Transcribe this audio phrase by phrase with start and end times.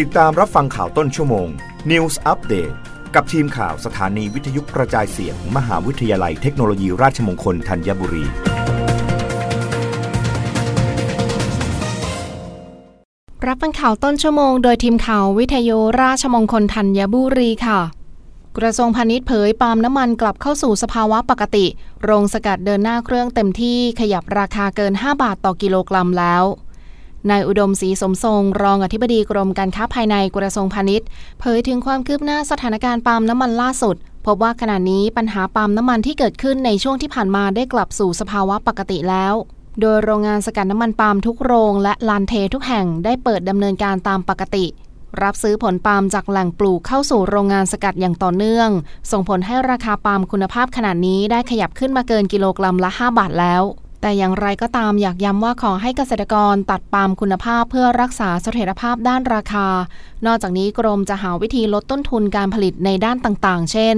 [0.00, 1.48] ติดตามรับฟังข่าวต้นชั่วโมง
[1.90, 2.74] News Update
[3.14, 8.24] กับทีมข่าวสถานีวิทยุกระจายเสียงมมหาวิทยาลัยเทคโนโลยีราชมงคลธัญบุรี
[13.46, 17.80] รับฟังข่าวต้นชั่วโมงโดยทีมข่าววิทยุราชมงคลธัญบุรีค่ะ
[18.58, 21.66] กระทรวงพาณิชย์เผยปาล์มน้ำมันกลับเข้าสู่สภาวะปกติ
[22.02, 26.44] โรงสกัดเดินหน้าเครื่องเต็มที่ขยับราคาเกิน 5 บาทต่อกิโลกรัมแล้ว
[27.30, 31.06] นายอุดมศรีสมทรง รองอธิบดีกรมการค้าภายในกระทรวงพาณิชย์
[31.40, 33.96] เผยถึงความคืบหน้าสถานการณ์ปาล์มน้ำมันล่าสุด
[34.26, 39.34] พบว่าขณะนี้ปัญหาปาล์มน้ำมันที่เกิดขึ้นในช่วงที่ผ่านมาได้กลับสู่สภาวะปกติแล้ว
[39.80, 44.66] โดยโรงงานสกัดน้ำมันปาล์มทุกโรงและลานเททุกแห่งได้เปิดดำเนินการตามปกติ
[45.22, 48.68] รับซื้อผลปาล์มจากแหล่งปลูกเข้าสู่โรงงานสกัดอย่างต่อเนื่อง
[49.10, 53.62] ส่งผลให้ราคาปาล์มคุณภาพขนาดนี้ได้ขยับขึ้นมาเกินกิโลกรัมละ 5 บาทแล้ว
[54.02, 59.68] แต่อย่างไรก็ตามอยากย้ำว่าขอให้เกษตรกรตัดปาล์มคุณภาพเพื่อรักษาเสถียรภาพด้านราคา
[60.26, 63.96] นอกจากนี้กรมจะหาวิธีลดต้นทุนการผลิตในด้านต่างๆ เช่น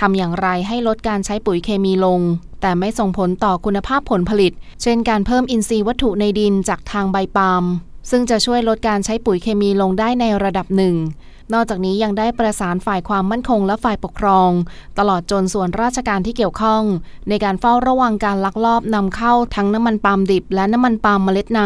[0.00, 2.20] ทำอย่างไรให้ลดการใช้ปุ๋ยเคมีลง
[2.60, 7.64] แต่ไม่ส่งผลต่อคุณภาพผลผลิต เช่นการเพิ่มอินทรีย์วัตถุในดินจากทางใบปาล์ม
[8.10, 10.96] ซึ่งจะช่วยลดการใช้ปุ๋ยเคมีลงได้ในระดับหนึ่ง
[11.54, 14.50] นอกจากนี้ยังได้ประสานฝ่ายความมั่นคงและฝ่ายปกครอง
[14.98, 16.82] ตลอดจนส่วนราชการที่เกี่ยวข้อง
[17.28, 21.62] ในการเฝ้าระวังการลักลอบนำเข้าทั้งน้ำมันปาล์มดิบ และน้ำมันปาล์มเมล็ดใน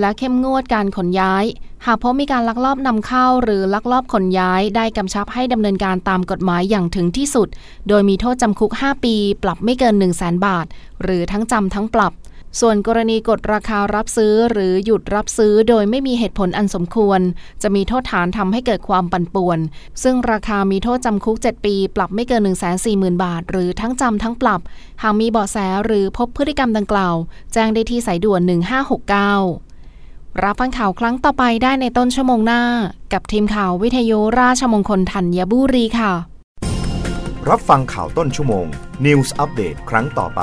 [0.00, 1.44] และเข้มงวดการขนย้าย
[1.86, 7.48] หากพบมีการลักลอบนำเข้าหรือลักลอบขนย้าย ได้กำชับให้ดำเนินการตามกฎหมายอย่างถึงที่สุด
[7.88, 10.66] โดยมีโทษจำคุก 5 ปี ปรับไม่เกิน 1 0 0 0 0แบาท
[11.02, 12.12] หรือทั้งจำทั้งปรับ
[12.60, 17.20] ส่วนกรณีกดราคารับซื้อหรือหยุดรับซื้อโดยไม่มีเหตุผลอันสมควร
[17.62, 19.58] จะมีโทษฐานทำให้เกิดความปั่นป่วน
[20.02, 24.60] ซึ่งราคามีโทษจำคุก 7 ปี ปรับไม่เกิน 1 4 0 0 0 0 บาท หรือทั้งจำทั้งปรับ
[25.02, 27.14] หากมีเบาะแสหรือพบพฤติกรรมดังกล่าว
[27.52, 28.40] แจ้งได้ที่สายด่วน
[29.26, 32.62] 1569 รับฟังข่าวครั้งต่อไปได้ในต้นชั่วโมงหน้า
[33.12, 36.12] กับทีมข่าววิทยุราชมงคลธัญบุรีค่ะ
[37.48, 38.66] รับฟังข่าวต้นชั่วโมง
[39.04, 40.42] News อัปเดตครั้งต่อไป